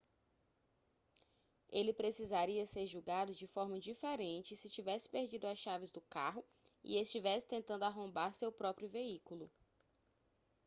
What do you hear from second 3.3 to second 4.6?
de forma diferente